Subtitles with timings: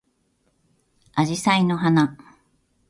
[1.13, 2.17] あじさいの花